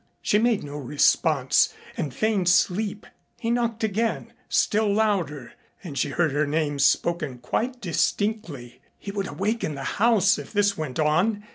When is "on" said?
10.97-11.43